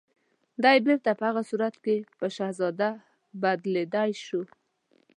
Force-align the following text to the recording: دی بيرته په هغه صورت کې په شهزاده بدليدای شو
دی 0.63 0.77
بيرته 0.87 1.09
په 1.19 1.23
هغه 1.29 1.41
صورت 1.49 1.75
کې 1.83 1.95
په 2.19 2.25
شهزاده 2.35 2.89
بدليدای 3.41 4.11
شو 4.25 4.41